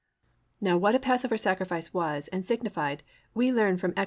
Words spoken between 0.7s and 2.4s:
what a passover sacrifice was